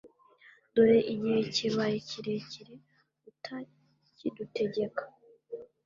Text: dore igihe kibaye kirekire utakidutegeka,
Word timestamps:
dore 0.73 0.99
igihe 1.13 1.39
kibaye 1.55 1.97
kirekire 2.07 2.75
utakidutegeka, 3.29 5.03